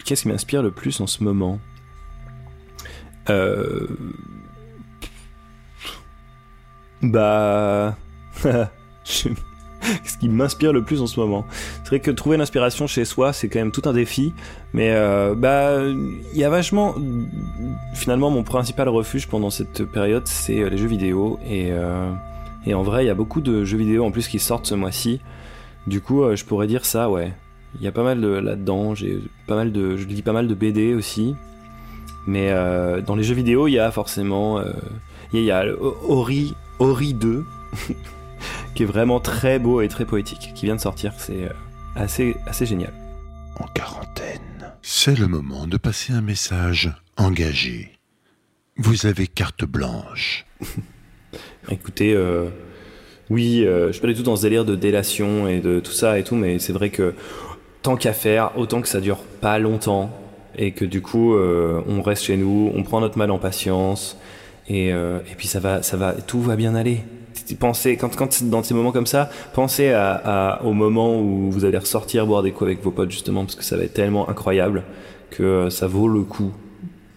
Qu'est-ce 0.08 0.22
qui 0.22 0.30
m'inspire 0.30 0.64
le 0.64 0.72
plus 0.72 1.02
en 1.02 1.06
ce 1.06 1.22
moment 1.22 1.60
euh... 3.30 3.88
Bah... 7.02 7.98
Qu'est-ce 9.04 10.18
qui 10.18 10.30
m'inspire 10.30 10.72
le 10.72 10.82
plus 10.82 11.02
en 11.02 11.08
ce 11.08 11.20
moment 11.20 11.46
C'est 11.84 11.90
vrai 11.90 12.00
que 12.00 12.10
trouver 12.12 12.38
l'inspiration 12.38 12.88
chez 12.88 13.04
soi, 13.04 13.34
c'est 13.34 13.50
quand 13.50 13.60
même 13.60 13.74
tout 13.74 13.82
un 13.84 13.92
défi. 13.92 14.32
Mais 14.72 14.92
euh, 14.92 15.36
bah, 15.36 15.82
il 15.84 16.40
y 16.40 16.46
a 16.46 16.50
vachement. 16.50 16.96
Finalement, 17.94 18.30
mon 18.30 18.44
principal 18.44 18.88
refuge 18.88 19.28
pendant 19.28 19.50
cette 19.50 19.84
période, 19.84 20.26
c'est 20.26 20.62
euh, 20.62 20.70
les 20.70 20.78
jeux 20.78 20.88
vidéo. 20.88 21.38
Et, 21.46 21.74
euh, 21.74 22.14
et 22.66 22.74
en 22.74 22.82
vrai, 22.82 23.04
il 23.04 23.08
y 23.08 23.12
a 23.12 23.16
beaucoup 23.16 23.42
de 23.42 23.66
jeux 23.66 23.78
vidéo 23.78 24.06
en 24.06 24.12
plus 24.12 24.30
qui 24.30 24.40
sortent 24.40 24.68
ce 24.68 24.76
mois-ci. 24.76 25.20
Du 25.86 26.00
coup, 26.00 26.24
je 26.34 26.46
pourrais 26.46 26.68
dire 26.68 26.86
ça, 26.86 27.10
ouais. 27.10 27.34
Il 27.80 27.86
y 27.86 27.88
a 27.88 27.92
pas 27.92 28.04
mal 28.04 28.20
de 28.22 28.28
là-dedans. 28.28 28.96
J'ai 28.96 29.20
pas 29.46 29.56
mal 29.56 29.72
de, 29.72 29.98
je 29.98 30.06
lis 30.06 30.22
pas 30.22 30.34
mal 30.34 30.48
de 30.48 30.54
BD 30.54 30.94
aussi. 30.94 31.36
Mais 32.28 32.50
euh, 32.52 33.02
dans 33.02 33.16
les 33.16 33.24
jeux 33.24 33.34
vidéo, 33.34 33.68
il 33.68 33.72
y 33.72 33.80
a 33.80 33.90
forcément, 33.90 34.60
euh, 34.60 34.74
il 35.32 35.44
y 35.44 35.52
a, 35.52 35.66
Ori, 35.80 36.54
Ori 36.78 37.14
2, 37.14 37.46
qui 38.76 38.84
est 38.84 38.86
vraiment 38.86 39.22
très 39.22 39.60
beau 39.60 39.80
et 39.80 39.88
très 39.88 40.04
poétique, 40.04 40.52
qui 40.54 40.66
vient 40.66 40.76
de 40.76 40.82
sortir. 40.82 41.14
C'est 41.18 41.46
euh, 41.46 41.54
assez, 41.96 42.36
assez 42.46 42.66
génial. 42.66 42.94
En 43.60 43.66
quarantaine, 43.68 44.74
c'est 44.82 45.18
le 45.18 45.28
moment 45.28 45.68
de 45.68 45.78
passer 45.78 46.12
un 46.14 46.22
message 46.22 46.94
engagé. 47.16 47.94
Vous 48.76 49.06
avez 49.06 49.26
carte 49.26 49.64
blanche. 49.64 50.46
Écoutez, 51.72 52.16
oui, 53.30 53.66
je 53.66 53.92
suis 53.92 54.02
pas 54.02 54.08
du 54.08 54.14
tout 54.14 54.24
dans 54.24 54.36
ce 54.36 54.44
délire 54.44 54.64
de 54.64 54.76
délation 54.76 55.48
et 55.48 55.60
de 55.60 55.80
tout 55.80 55.92
ça 55.92 56.20
et 56.20 56.24
tout, 56.24 56.36
mais 56.36 56.60
c'est 56.60 56.74
vrai 56.74 56.92
que 56.92 57.16
tant 57.82 57.96
qu'à 57.96 58.14
faire, 58.14 58.52
autant 58.58 58.82
que 58.82 58.88
ça 58.88 59.00
dure 59.00 59.20
pas 59.42 59.60
longtemps 59.60 60.10
et 60.58 60.72
que 60.72 60.86
du 60.86 61.02
coup 61.02 61.36
euh, 61.36 61.82
on 61.88 62.02
reste 62.02 62.24
chez 62.24 62.38
nous, 62.38 62.72
on 62.76 62.84
prend 62.84 63.00
notre 63.00 63.18
mal 63.18 63.32
en 63.32 63.38
patience 63.38 64.18
et, 64.68 64.92
euh, 64.92 65.20
et 65.32 65.36
puis 65.36 65.48
ça 65.48 65.60
va, 65.60 65.82
ça 65.84 65.98
va, 65.98 66.14
tout 66.14 66.42
va 66.42 66.56
bien 66.56 66.76
aller. 66.76 67.02
Pensez, 67.60 67.96
quand, 67.96 68.14
quand 68.16 68.44
dans 68.44 68.62
ces 68.62 68.74
moments 68.74 68.92
comme 68.92 69.06
ça, 69.06 69.30
pensez 69.54 69.92
à, 69.92 70.12
à, 70.14 70.64
au 70.64 70.74
moment 70.74 71.18
où 71.18 71.50
vous 71.50 71.64
allez 71.64 71.78
ressortir 71.78 72.26
boire 72.26 72.44
des 72.44 72.52
coups 72.52 72.70
avec 72.70 72.84
vos 72.84 72.92
potes 72.92 73.12
justement 73.12 73.46
parce 73.46 73.56
que 73.56 73.64
ça 73.64 73.78
va 73.78 73.84
être 73.84 73.94
tellement 73.94 74.30
incroyable 74.30 74.84
que 75.30 75.44
euh, 75.44 75.70
ça 75.70 75.88
vaut 75.88 76.10
le 76.10 76.24
coup 76.24 76.52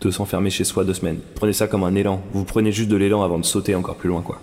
de 0.00 0.10
s'enfermer 0.10 0.50
chez 0.50 0.64
soi 0.64 0.84
deux 0.84 0.94
semaines. 0.94 1.18
Prenez 1.34 1.52
ça 1.52 1.66
comme 1.66 1.82
un 1.82 1.94
élan. 1.94 2.22
Vous 2.32 2.44
prenez 2.44 2.70
juste 2.70 2.88
de 2.88 2.96
l'élan 2.96 3.22
avant 3.22 3.38
de 3.38 3.44
sauter 3.44 3.74
encore 3.74 3.96
plus 3.96 4.08
loin 4.08 4.22
quoi. 4.22 4.38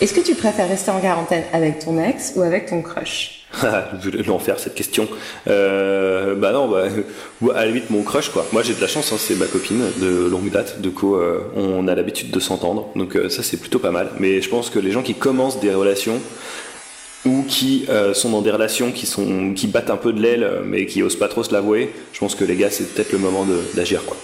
Est-ce 0.00 0.14
que 0.14 0.20
tu 0.20 0.34
préfères 0.34 0.68
rester 0.68 0.90
en 0.90 1.00
quarantaine 1.00 1.44
avec 1.52 1.80
ton 1.80 1.98
ex 2.00 2.34
ou 2.36 2.42
avec 2.42 2.66
ton 2.66 2.82
crush? 2.82 3.37
L'enfer 4.26 4.58
cette 4.58 4.74
question. 4.74 5.08
Euh, 5.48 6.34
bah 6.34 6.52
non, 6.52 6.68
bah, 6.68 6.84
à 7.54 7.64
la 7.64 7.66
limite 7.66 7.90
mon 7.90 8.02
crush 8.02 8.28
quoi. 8.30 8.46
Moi 8.52 8.62
j'ai 8.62 8.74
de 8.74 8.80
la 8.80 8.86
chance, 8.86 9.12
hein, 9.12 9.16
c'est 9.18 9.36
ma 9.36 9.46
copine 9.46 9.82
de 10.00 10.28
longue 10.28 10.50
date, 10.50 10.80
de 10.80 10.90
coup 10.90 11.16
euh, 11.16 11.40
on 11.56 11.88
a 11.88 11.94
l'habitude 11.94 12.30
de 12.30 12.40
s'entendre, 12.40 12.88
donc 12.94 13.16
euh, 13.16 13.28
ça 13.28 13.42
c'est 13.42 13.56
plutôt 13.56 13.78
pas 13.78 13.90
mal. 13.90 14.10
Mais 14.18 14.42
je 14.42 14.48
pense 14.48 14.70
que 14.70 14.78
les 14.78 14.90
gens 14.90 15.02
qui 15.02 15.14
commencent 15.14 15.60
des 15.60 15.72
relations 15.72 16.20
ou 17.24 17.44
qui 17.48 17.86
sont 18.14 18.30
dans 18.30 18.42
des 18.42 18.52
relations 18.52 18.92
qui 18.92 19.04
sont 19.04 19.52
qui 19.52 19.66
battent 19.66 19.90
un 19.90 19.96
peu 19.96 20.12
de 20.12 20.22
l'aile 20.22 20.48
mais 20.64 20.86
qui 20.86 21.02
osent 21.02 21.18
pas 21.18 21.26
trop 21.26 21.42
se 21.42 21.52
l'avouer, 21.52 21.90
je 22.12 22.20
pense 22.20 22.36
que 22.36 22.44
les 22.44 22.54
gars 22.54 22.70
c'est 22.70 22.94
peut-être 22.94 23.12
le 23.12 23.18
moment 23.18 23.44
d'agir 23.74 24.04
quoi. 24.04 24.16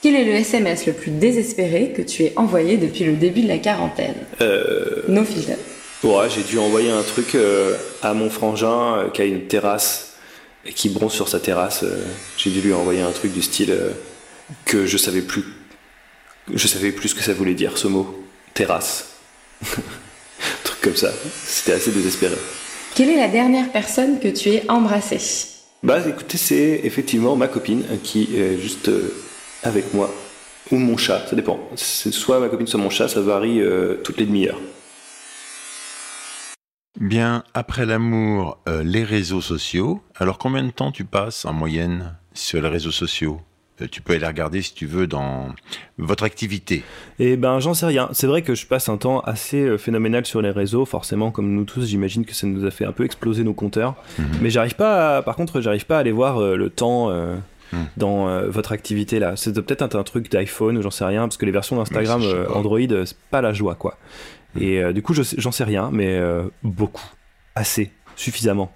Quel 0.00 0.16
est 0.16 0.24
le 0.24 0.32
SMS 0.32 0.86
le 0.86 0.94
plus 0.94 1.12
désespéré 1.12 1.92
que 1.94 2.02
tu 2.02 2.24
aies 2.24 2.32
envoyé 2.34 2.76
depuis 2.76 3.04
le 3.04 3.12
début 3.12 3.42
de 3.42 3.48
la 3.48 3.58
quarantaine? 3.58 4.16
Euh... 4.40 5.02
No 5.08 5.22
filter. 5.22 5.54
Ouais, 6.02 6.28
j'ai 6.28 6.42
dû 6.42 6.58
envoyer 6.58 6.90
un 6.90 7.02
truc 7.02 7.36
euh, 7.36 7.76
à 8.02 8.12
mon 8.12 8.28
frangin 8.28 8.96
euh, 8.96 9.10
qui 9.10 9.22
a 9.22 9.24
une 9.24 9.46
terrasse 9.46 10.14
et 10.66 10.72
qui 10.72 10.88
bronze 10.88 11.12
sur 11.12 11.28
sa 11.28 11.38
terrasse. 11.38 11.84
Euh, 11.84 12.02
j'ai 12.36 12.50
dû 12.50 12.60
lui 12.60 12.72
envoyer 12.72 13.02
un 13.02 13.12
truc 13.12 13.32
du 13.32 13.40
style 13.40 13.72
que 14.64 14.84
je 14.84 14.96
savais 14.96 15.22
plus. 15.22 15.44
Je 16.52 16.66
savais 16.66 16.90
plus 16.90 17.10
ce 17.10 17.14
que 17.14 17.22
ça 17.22 17.32
voulait 17.32 17.54
dire 17.54 17.78
ce 17.78 17.86
mot. 17.86 18.20
Terrasse. 18.52 19.10
un 19.62 19.66
truc 20.64 20.80
comme 20.80 20.96
ça. 20.96 21.12
C'était 21.44 21.74
assez 21.74 21.92
désespéré. 21.92 22.34
Quelle 22.96 23.10
est 23.10 23.16
la 23.16 23.28
dernière 23.28 23.70
personne 23.70 24.18
que 24.18 24.28
tu 24.28 24.48
aies 24.48 24.64
embrassée? 24.68 25.20
Bah 25.84 26.00
écoutez, 26.06 26.36
c'est 26.36 26.80
effectivement 26.82 27.36
ma 27.36 27.46
copine 27.46 27.84
qui 28.02 28.28
est 28.36 28.60
juste 28.60 28.90
avec 29.62 29.94
moi. 29.94 30.12
Ou 30.72 30.76
mon 30.76 30.96
chat, 30.96 31.26
ça 31.30 31.36
dépend. 31.36 31.60
C'est 31.76 32.12
soit 32.12 32.40
ma 32.40 32.48
copine, 32.48 32.66
soit 32.66 32.80
mon 32.80 32.90
chat, 32.90 33.08
ça 33.08 33.20
varie 33.20 33.60
toutes 34.04 34.18
les 34.18 34.26
demi-heures. 34.26 34.60
Bien, 37.00 37.42
après 37.54 37.86
l'amour, 37.86 38.58
euh, 38.68 38.82
les 38.82 39.04
réseaux 39.04 39.40
sociaux. 39.40 40.02
Alors 40.16 40.38
combien 40.38 40.62
de 40.62 40.70
temps 40.70 40.92
tu 40.92 41.04
passes 41.04 41.44
en 41.44 41.52
moyenne 41.52 42.14
sur 42.34 42.60
les 42.60 42.68
réseaux 42.68 42.90
sociaux? 42.90 43.40
Euh, 43.80 43.86
tu 43.90 44.02
peux 44.02 44.12
aller 44.12 44.26
regarder 44.26 44.60
si 44.60 44.74
tu 44.74 44.86
veux 44.86 45.06
dans 45.06 45.48
votre 45.96 46.22
activité. 46.22 46.84
Eh 47.18 47.36
ben, 47.36 47.60
j'en 47.60 47.72
sais 47.72 47.86
rien. 47.86 48.10
C'est 48.12 48.26
vrai 48.26 48.42
que 48.42 48.54
je 48.54 48.66
passe 48.66 48.90
un 48.90 48.98
temps 48.98 49.20
assez 49.20 49.78
phénoménal 49.78 50.26
sur 50.26 50.42
les 50.42 50.50
réseaux. 50.50 50.84
Forcément, 50.84 51.30
comme 51.30 51.54
nous 51.54 51.64
tous, 51.64 51.86
j'imagine 51.86 52.26
que 52.26 52.34
ça 52.34 52.46
nous 52.46 52.66
a 52.66 52.70
fait 52.70 52.84
un 52.84 52.92
peu 52.92 53.04
exploser 53.04 53.42
nos 53.42 53.54
compteurs. 53.54 53.94
Mhm. 54.18 54.26
Mais 54.42 54.50
j'arrive 54.50 54.76
pas. 54.76 55.22
par 55.22 55.36
contre, 55.36 55.62
j'arrive 55.62 55.86
pas 55.86 55.96
à 55.96 56.00
aller 56.00 56.12
voir 56.12 56.40
le 56.40 56.68
temps 56.68 57.10
Hmm. 57.72 57.84
dans 57.96 58.28
euh, 58.28 58.50
votre 58.50 58.72
activité 58.72 59.18
là 59.18 59.32
C'est 59.36 59.54
peut-être 59.54 59.96
un, 59.96 60.02
truc 60.02 60.30
d'iPhone 60.30 60.76
ou 60.76 60.82
j'en 60.82 60.90
sais 60.90 61.06
rien, 61.06 61.22
parce 61.22 61.38
que 61.38 61.46
les 61.46 61.52
versions 61.52 61.76
d'Instagram 61.76 62.20
euh, 62.22 62.46
Android, 62.52 62.78
euh, 62.78 63.06
c'est 63.06 63.16
pas 63.30 63.40
la 63.40 63.54
joie 63.54 63.76
quoi. 63.76 63.96
Et 64.58 64.92
du 64.92 65.02
coup, 65.02 65.14
j'en 65.14 65.52
sais 65.52 65.64
rien, 65.64 65.90
mais 65.92 66.20
beaucoup. 66.62 67.04
Assez. 67.54 67.92
Suffisamment. 68.16 68.72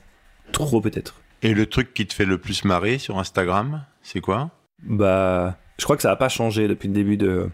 Trop 0.53 0.81
peut-être. 0.81 1.21
Et 1.43 1.53
le 1.55 1.67
truc 1.67 1.93
qui 1.93 2.07
te 2.07 2.15
fait 2.15 2.25
le 2.25 2.39
plus 2.39 2.65
marrer 2.65 2.99
sur 2.99 3.19
Instagram, 3.19 3.85
c'est 4.03 4.21
quoi? 4.21 4.51
Bah, 4.83 5.59
je 5.79 5.85
crois 5.85 5.97
que 5.97 6.03
ça 6.03 6.09
n'a 6.09 6.17
pas 6.17 6.29
changé 6.29 6.69
depuis 6.69 6.89
le 6.89 6.95
début 6.95 7.17
de, 7.17 7.51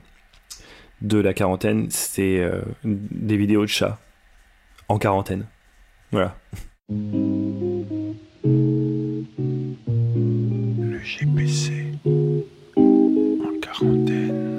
de 1.01 1.19
la 1.19 1.35
quarantaine. 1.35 1.89
C'est 1.91 2.49
des 2.85 3.37
vidéos 3.37 3.63
de 3.63 3.67
chats 3.71 3.99
en 4.89 4.99
quarantaine. 4.99 5.47
Voilà. 6.13 6.37
GPC 11.03 11.95
en 12.77 13.61
quarantaine. 13.61 14.52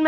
In 0.00 0.06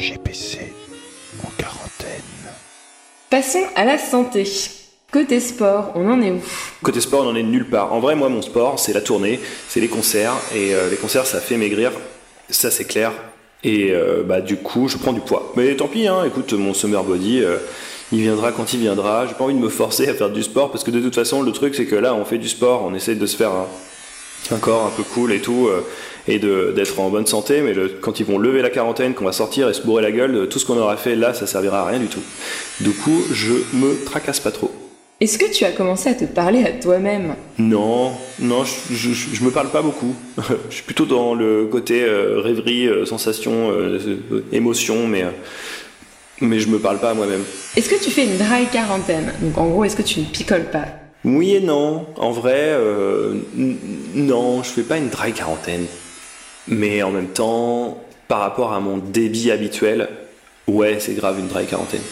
GPC 0.00 0.72
en 1.44 1.50
quarantaine. 1.58 2.22
Passons 3.28 3.62
à 3.76 3.84
la 3.84 3.98
santé. 3.98 4.44
Côté 5.12 5.40
sport, 5.40 5.92
on 5.94 6.10
en 6.10 6.22
est 6.22 6.30
où? 6.30 6.40
Côté 6.82 7.00
sport, 7.00 7.26
on 7.26 7.30
en 7.30 7.36
est 7.36 7.42
nulle 7.42 7.68
part. 7.68 7.92
En 7.92 8.00
vrai, 8.00 8.14
moi, 8.14 8.30
mon 8.30 8.40
sport, 8.40 8.78
c'est 8.78 8.94
la 8.94 9.02
tournée, 9.02 9.40
c'est 9.68 9.80
les 9.80 9.88
concerts. 9.88 10.32
Et 10.54 10.74
euh, 10.74 10.88
les 10.88 10.96
concerts, 10.96 11.26
ça 11.26 11.40
fait 11.40 11.58
maigrir. 11.58 11.92
Ça, 12.48 12.70
c'est 12.70 12.86
clair. 12.86 13.12
Et 13.62 13.90
euh, 13.90 14.22
bah, 14.24 14.40
du 14.40 14.56
coup, 14.56 14.88
je 14.88 14.96
prends 14.96 15.12
du 15.12 15.20
poids. 15.20 15.52
Mais 15.56 15.76
tant 15.76 15.88
pis, 15.88 16.08
hein, 16.08 16.24
écoute, 16.24 16.54
mon 16.54 16.72
summer 16.72 17.04
body, 17.04 17.42
euh, 17.42 17.58
il 18.10 18.22
viendra 18.22 18.52
quand 18.52 18.72
il 18.72 18.80
viendra. 18.80 19.26
J'ai 19.26 19.34
pas 19.34 19.44
envie 19.44 19.54
de 19.54 19.58
me 19.60 19.68
forcer 19.68 20.08
à 20.08 20.14
faire 20.14 20.30
du 20.30 20.42
sport 20.42 20.70
parce 20.70 20.82
que 20.82 20.90
de 20.90 21.00
toute 21.00 21.14
façon, 21.14 21.42
le 21.42 21.52
truc, 21.52 21.74
c'est 21.74 21.86
que 21.86 21.96
là, 21.96 22.14
on 22.14 22.24
fait 22.24 22.38
du 22.38 22.48
sport, 22.48 22.84
on 22.86 22.94
essaie 22.94 23.16
de 23.16 23.26
se 23.26 23.36
faire 23.36 23.50
un, 23.50 23.66
corps 24.60 24.86
un 24.86 24.90
peu 24.96 25.02
cool 25.02 25.32
et 25.32 25.40
tout, 25.40 25.68
et 26.26 26.38
d'être 26.38 26.98
en 27.00 27.10
bonne 27.10 27.26
santé. 27.26 27.60
Mais 27.60 27.74
le, 27.74 27.88
quand 27.88 28.20
ils 28.20 28.26
vont 28.26 28.38
lever 28.38 28.62
la 28.62 28.70
quarantaine, 28.70 29.14
qu'on 29.14 29.24
va 29.24 29.32
sortir 29.32 29.68
et 29.68 29.74
se 29.74 29.82
bourrer 29.82 30.02
la 30.02 30.12
gueule, 30.12 30.48
tout 30.48 30.58
ce 30.58 30.66
qu'on 30.66 30.78
aura 30.78 30.96
fait 30.96 31.16
là, 31.16 31.34
ça 31.34 31.46
servira 31.46 31.82
à 31.82 31.86
rien 31.86 31.98
du 31.98 32.08
tout. 32.08 32.22
Du 32.80 32.90
coup, 32.90 33.22
je 33.32 33.54
me 33.74 34.04
tracasse 34.04 34.40
pas 34.40 34.50
trop. 34.50 34.70
Est-ce 35.20 35.36
que 35.36 35.52
tu 35.52 35.66
as 35.66 35.72
commencé 35.72 36.08
à 36.08 36.14
te 36.14 36.24
parler 36.24 36.64
à 36.64 36.72
toi-même? 36.72 37.34
Non, 37.58 38.12
non, 38.38 38.64
je, 38.64 39.12
je, 39.12 39.44
me 39.44 39.50
parle 39.50 39.68
pas 39.68 39.82
beaucoup. 39.82 40.14
je 40.70 40.74
suis 40.76 40.82
plutôt 40.82 41.04
dans 41.04 41.34
le 41.34 41.66
côté 41.66 42.02
euh, 42.02 42.40
rêverie, 42.40 42.86
euh, 42.86 43.04
sensation, 43.04 43.70
euh, 43.70 44.22
émotion, 44.50 45.06
mais, 45.06 45.26
mais 46.40 46.58
je 46.58 46.68
me 46.68 46.78
parle 46.78 47.00
pas 47.00 47.10
à 47.10 47.14
moi-même. 47.14 47.42
Est-ce 47.76 47.90
que 47.90 48.02
tu 48.02 48.10
fais 48.10 48.24
une 48.24 48.38
dry 48.38 48.64
quarantaine? 48.72 49.30
Donc 49.42 49.58
en 49.58 49.68
gros, 49.68 49.84
est-ce 49.84 49.96
que 49.96 50.00
tu 50.00 50.20
ne 50.20 50.24
picoles 50.24 50.70
pas? 50.70 50.86
Oui 51.24 51.54
et 51.54 51.60
non. 51.60 52.06
En 52.16 52.30
vrai, 52.30 52.76
non, 54.14 54.62
je 54.62 54.68
fais 54.68 54.82
pas 54.82 54.98
une 54.98 55.08
dry 55.08 55.32
quarantaine. 55.32 55.86
Mais 56.68 57.02
en 57.02 57.10
même 57.10 57.28
temps, 57.28 58.02
par 58.28 58.40
rapport 58.40 58.72
à 58.72 58.80
mon 58.80 58.98
débit 58.98 59.50
habituel, 59.50 60.08
ouais, 60.66 61.00
c'est 61.00 61.14
grave 61.14 61.38
une 61.38 61.48
dry 61.48 61.66
quarantaine. 61.66 62.02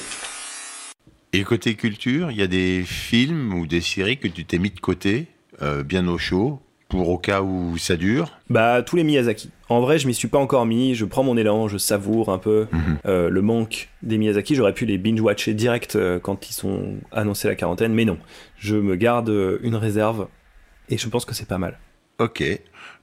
Et 1.32 1.44
côté 1.44 1.74
culture, 1.74 2.30
il 2.30 2.38
y 2.38 2.42
a 2.42 2.46
des 2.46 2.82
films 2.84 3.54
ou 3.54 3.66
des 3.66 3.80
séries 3.80 4.18
que 4.18 4.28
tu 4.28 4.44
t'es 4.44 4.58
mis 4.58 4.70
de 4.70 4.80
côté, 4.80 5.26
euh, 5.62 5.82
bien 5.82 6.08
au 6.08 6.18
chaud, 6.18 6.60
pour 6.88 7.11
au 7.11 7.18
cas 7.18 7.42
où 7.42 7.76
ça 7.76 7.97
dure 7.97 8.38
Bah, 8.49 8.83
tous 8.83 8.97
les 8.97 9.04
Miyazaki. 9.04 9.50
En 9.68 9.80
vrai, 9.80 9.99
je 9.99 10.07
m'y 10.07 10.14
suis 10.14 10.28
pas 10.28 10.38
encore 10.38 10.64
mis, 10.64 10.95
je 10.95 11.04
prends 11.04 11.23
mon 11.23 11.37
élan, 11.37 11.68
je 11.68 11.76
savoure 11.76 12.30
un 12.30 12.38
peu 12.38 12.66
mhm. 12.73 12.99
euh, 13.07 13.28
le 13.28 13.42
manque 13.42 13.90
des 14.02 14.18
Miyazaki. 14.18 14.54
J'aurais 14.54 14.73
pu 14.73 14.87
les 14.87 14.99
binge-watcher 14.99 15.54
direct 15.54 15.97
euh, 15.97 16.18
quand 16.18 16.49
ils 16.49 16.54
sont 16.54 16.97
annoncés 17.12 17.49
la 17.49 17.54
quarantaine, 17.54 17.92
mais 17.92 18.04
non. 18.04 18.18
Je 18.57 18.76
me 18.76 18.97
garde 18.97 19.33
une 19.62 19.76
réserve 19.76 20.28
et 20.88 20.97
je 20.97 21.09
pense 21.09 21.25
que 21.25 21.35
c'est 21.35 21.49
pas 21.49 21.59
mal. 21.59 21.78
Ok. 22.18 22.42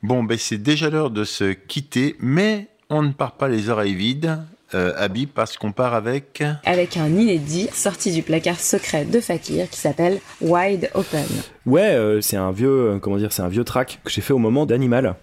Bon, 0.04 0.24
ben 0.24 0.38
c'est 0.38 0.58
déjà 0.58 0.90
l'heure 0.90 1.12
de 1.12 1.24
se 1.24 1.54
quitter, 1.54 2.16
mais 2.20 2.68
on 2.90 3.02
ne 3.02 3.12
part 3.12 3.38
pas 3.38 3.48
les 3.48 3.70
oreilles 3.70 3.96
vides 3.96 4.40
euh, 4.76 4.94
Abby, 4.98 5.26
parce 5.26 5.58
qu'on 5.58 5.72
part 5.72 5.94
avec... 5.94 6.44
Avec 6.66 6.98
un 6.98 7.08
inédit 7.08 7.70
sorti 7.72 8.12
du 8.12 8.22
placard 8.22 8.60
secret 8.60 9.06
de 9.06 9.20
Fakir 9.22 9.70
qui 9.70 9.80
s'appelle 9.80 10.20
Wide 10.42 10.90
Open. 10.94 11.26
Ouais, 11.66 11.96
euh, 11.96 12.20
c'est 12.20 12.36
un 12.36 12.52
vieux, 12.52 12.92
euh, 12.92 13.00
comment 13.00 13.18
dire, 13.18 13.32
c'est 13.32 13.42
un 13.42 13.48
vieux 13.48 13.64
track 13.64 14.02
que 14.04 14.12
j'ai 14.12 14.22
fait 14.22 14.34
au 14.34 14.38
moment 14.38 14.66
d'Animal, 14.66 15.16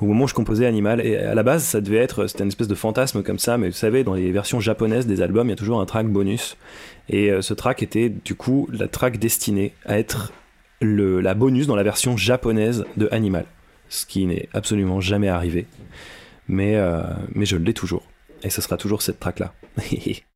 au 0.00 0.06
moment 0.06 0.24
où 0.24 0.28
je 0.28 0.34
composais 0.34 0.64
Animal. 0.64 1.04
Et 1.04 1.16
à 1.16 1.34
la 1.34 1.42
base, 1.42 1.64
ça 1.64 1.80
devait 1.80 1.98
être, 1.98 2.28
c'était 2.28 2.44
une 2.44 2.48
espèce 2.48 2.68
de 2.68 2.74
fantasme 2.74 3.22
comme 3.22 3.38
ça, 3.38 3.58
mais 3.58 3.68
vous 3.68 3.74
savez, 3.74 4.04
dans 4.04 4.14
les 4.14 4.30
versions 4.30 4.60
japonaises 4.60 5.06
des 5.06 5.22
albums, 5.22 5.48
il 5.48 5.50
y 5.50 5.54
a 5.54 5.56
toujours 5.56 5.80
un 5.80 5.86
track 5.86 6.06
bonus. 6.06 6.56
Et 7.08 7.32
ce 7.40 7.54
track 7.54 7.82
était 7.82 8.08
du 8.08 8.36
coup 8.36 8.68
la 8.72 8.86
track 8.86 9.18
destinée 9.18 9.74
à 9.84 9.98
être 9.98 10.32
le, 10.80 11.20
la 11.20 11.34
bonus 11.34 11.66
dans 11.66 11.74
la 11.74 11.82
version 11.82 12.16
japonaise 12.16 12.84
de 12.96 13.08
Animal, 13.10 13.46
ce 13.88 14.06
qui 14.06 14.26
n'est 14.26 14.48
absolument 14.54 15.00
jamais 15.00 15.28
arrivé. 15.28 15.66
Mais, 16.46 16.78
mais 17.34 17.46
je 17.46 17.56
l'ai 17.56 17.74
toujours. 17.74 18.04
Et 18.42 18.50
ce 18.50 18.60
sera 18.62 18.76
toujours 18.76 19.02
cette 19.02 19.20
track-là. 19.20 19.52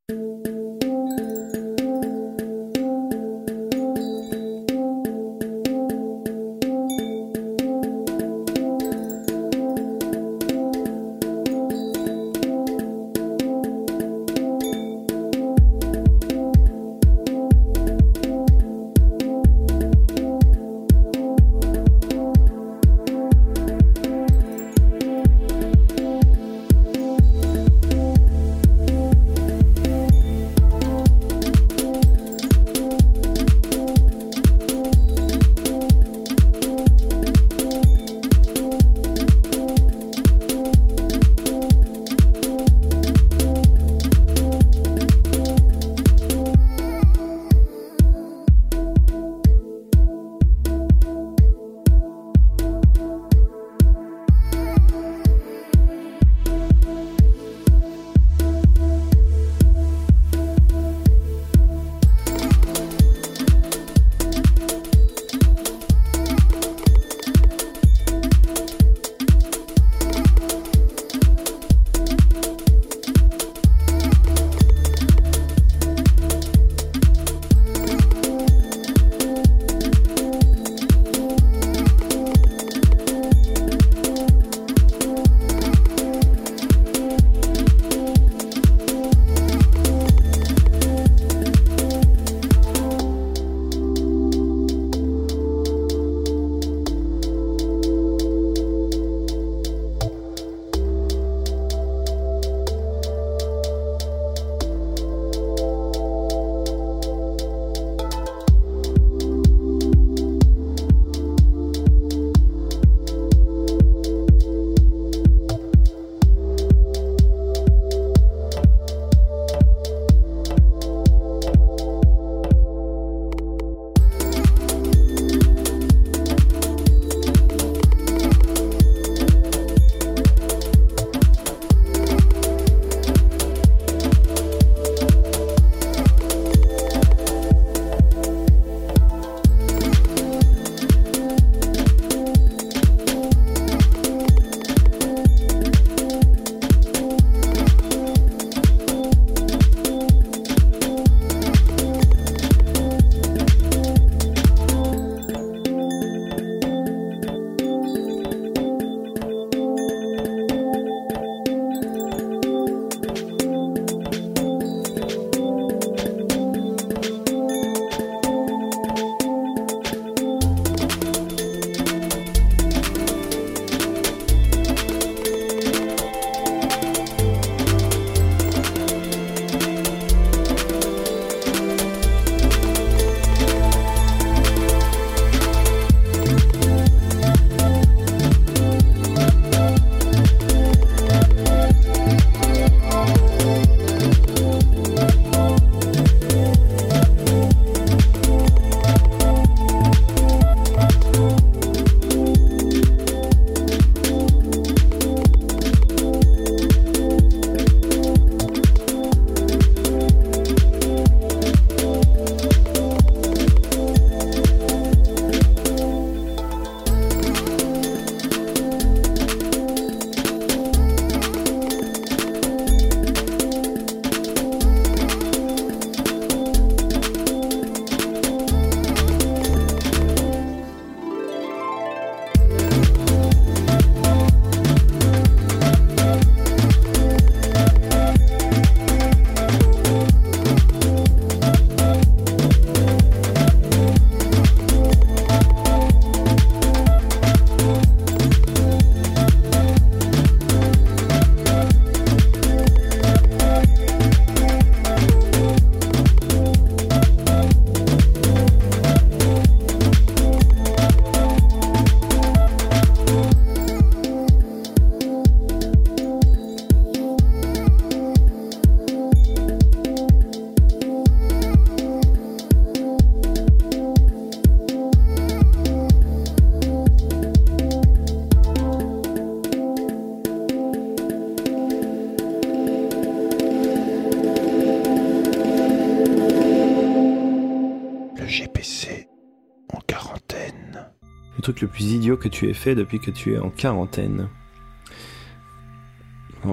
truc 291.44 291.61
le 291.61 291.68
plus 291.68 291.92
idiot 291.92 292.16
que 292.16 292.28
tu 292.28 292.48
aies 292.48 292.54
fait 292.54 292.74
depuis 292.74 292.98
que 292.98 293.11
tu 293.11 293.35
es 293.35 293.38
en 293.38 293.50
quarantaine 293.50 294.28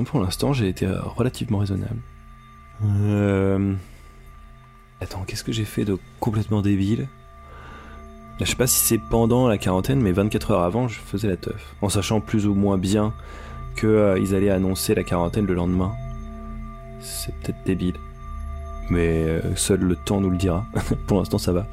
Pour 0.05 0.21
l'instant, 0.21 0.53
j'ai 0.53 0.67
été 0.67 0.85
relativement 0.87 1.59
raisonnable. 1.59 1.99
Euh... 2.83 3.73
Attends, 4.99 5.23
qu'est-ce 5.25 5.43
que 5.43 5.51
j'ai 5.51 5.65
fait 5.65 5.85
de 5.85 5.97
complètement 6.19 6.61
débile? 6.61 7.07
Je 8.39 8.45
sais 8.45 8.55
pas 8.55 8.67
si 8.67 8.79
c'est 8.79 8.97
pendant 8.97 9.47
la 9.47 9.57
quarantaine, 9.57 10.01
mais 10.01 10.11
24 10.11 10.51
heures 10.51 10.61
avant, 10.61 10.87
je 10.87 10.99
faisais 10.99 11.27
la 11.27 11.37
teuf. 11.37 11.75
En 11.81 11.89
sachant 11.89 12.21
plus 12.21 12.47
ou 12.47 12.53
moins 12.53 12.77
bien 12.77 13.13
qu'ils 13.79 13.89
euh, 13.89 14.35
allaient 14.35 14.49
annoncer 14.49 14.93
la 14.93 15.03
quarantaine 15.03 15.45
le 15.45 15.53
lendemain. 15.53 15.93
C'est 16.99 17.33
peut-être 17.35 17.63
débile. 17.65 17.95
Mais 18.89 19.23
euh, 19.23 19.55
seul 19.55 19.79
le 19.79 19.95
temps 19.95 20.19
nous 20.19 20.29
le 20.29 20.37
dira. 20.37 20.65
Pour 21.07 21.19
l'instant, 21.19 21.37
ça 21.37 21.53
va. 21.53 21.65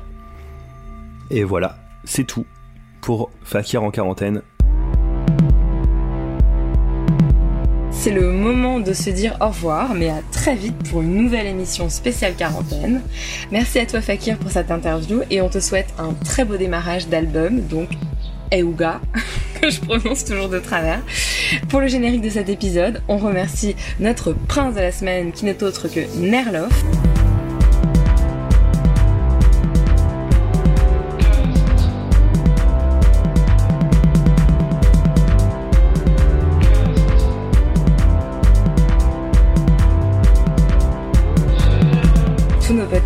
Et 1.31 1.42
voilà, 1.42 1.78
c'est 2.04 2.24
tout 2.24 2.46
pour 3.00 3.30
Fakir 3.42 3.82
en 3.82 3.90
quarantaine. 3.90 4.42
C'est 7.90 8.12
le 8.12 8.30
moment 8.30 8.78
de 8.78 8.92
se 8.92 9.11
dire 9.11 9.37
au 9.40 9.48
revoir, 9.48 9.94
mais 9.94 10.08
à 10.08 10.20
très 10.30 10.54
vite 10.54 10.76
pour 10.88 11.02
une 11.02 11.14
nouvelle 11.16 11.46
émission 11.46 11.88
spéciale 11.88 12.34
quarantaine. 12.34 13.02
Merci 13.50 13.80
à 13.80 13.87
toi 13.87 14.00
Fakir 14.00 14.38
pour 14.38 14.52
cette 14.52 14.70
interview 14.70 15.22
et 15.30 15.40
on 15.42 15.48
te 15.48 15.58
souhaite 15.58 15.92
un 15.98 16.12
très 16.12 16.44
beau 16.44 16.56
démarrage 16.56 17.08
d'album, 17.08 17.61
donc 17.61 17.88
Euga, 18.54 19.00
que 19.61 19.68
je 19.68 19.80
prononce 19.80 20.24
toujours 20.24 20.48
de 20.48 20.61
travers. 20.61 21.00
Pour 21.68 21.80
le 21.80 21.88
générique 21.88 22.22
de 22.22 22.30
cet 22.30 22.48
épisode, 22.48 23.02
on 23.08 23.18
remercie 23.18 23.74
notre 23.98 24.32
prince 24.32 24.74
de 24.76 24.80
la 24.80 24.92
semaine 24.92 25.32
qui 25.32 25.44
n'est 25.44 25.62
autre 25.62 25.88
que 25.88 26.00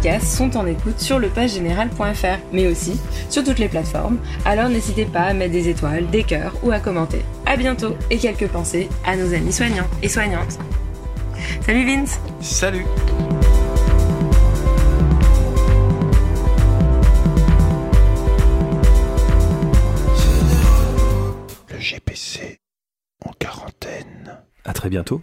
Sont 0.02 0.56
en 0.56 0.66
écoute 0.66 0.98
sur 0.98 1.20
le 1.20 1.28
page 1.28 1.52
général.fr, 1.52 2.38
mais 2.52 2.66
aussi 2.66 3.00
sur 3.30 3.44
toutes 3.44 3.60
les 3.60 3.68
plateformes. 3.68 4.18
Alors 4.44 4.68
n'hésitez 4.68 5.04
pas 5.04 5.20
à 5.20 5.32
mettre 5.32 5.52
des 5.52 5.68
étoiles, 5.68 6.08
des 6.10 6.24
cœurs 6.24 6.54
ou 6.64 6.72
à 6.72 6.80
commenter. 6.80 7.22
À 7.46 7.56
bientôt 7.56 7.94
et 8.10 8.18
quelques 8.18 8.48
pensées 8.48 8.88
à 9.06 9.16
nos 9.16 9.32
amis 9.32 9.52
soignants 9.52 9.86
et 10.02 10.08
soignantes. 10.08 10.58
Salut 11.64 11.86
Vince. 11.86 12.20
Salut. 12.40 12.84
Le 21.70 21.78
GPC 21.78 22.58
en 23.24 23.30
quarantaine. 23.38 24.40
À 24.64 24.72
très 24.72 24.88
bientôt. 24.88 25.22